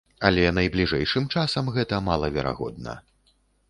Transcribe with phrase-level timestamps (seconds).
[0.29, 3.01] Але найбліжэйшым часам гэта малаверагодна.